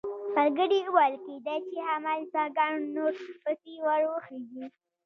ملګري 0.35 0.77
یې 0.81 0.89
وویل 0.91 1.15
کېدای 1.25 1.59
شي 1.67 1.79
همالته 1.89 2.41
ګڼ 2.57 2.71
نور 2.95 3.13
پسې 3.43 3.73
ور 3.85 4.01
وخېژي. 4.11 4.65